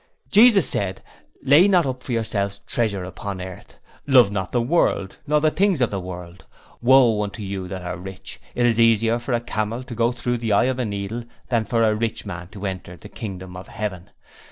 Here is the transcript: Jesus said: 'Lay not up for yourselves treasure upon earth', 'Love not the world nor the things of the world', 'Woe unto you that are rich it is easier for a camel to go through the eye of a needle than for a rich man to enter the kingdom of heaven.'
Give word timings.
Jesus 0.31 0.67
said: 0.67 1.03
'Lay 1.43 1.67
not 1.67 1.85
up 1.85 2.01
for 2.01 2.11
yourselves 2.11 2.61
treasure 2.65 3.03
upon 3.03 3.39
earth', 3.39 3.75
'Love 4.07 4.31
not 4.31 4.51
the 4.51 4.59
world 4.59 5.17
nor 5.27 5.39
the 5.39 5.51
things 5.51 5.79
of 5.79 5.91
the 5.91 5.99
world', 5.99 6.43
'Woe 6.81 7.21
unto 7.21 7.43
you 7.43 7.67
that 7.67 7.83
are 7.83 7.97
rich 7.97 8.39
it 8.55 8.65
is 8.65 8.79
easier 8.79 9.19
for 9.19 9.33
a 9.33 9.39
camel 9.39 9.83
to 9.83 9.93
go 9.93 10.11
through 10.11 10.37
the 10.37 10.53
eye 10.53 10.63
of 10.63 10.79
a 10.79 10.85
needle 10.85 11.23
than 11.49 11.65
for 11.65 11.83
a 11.83 11.93
rich 11.93 12.25
man 12.25 12.47
to 12.47 12.65
enter 12.65 12.97
the 12.97 13.09
kingdom 13.09 13.55
of 13.55 13.67
heaven.' 13.67 14.09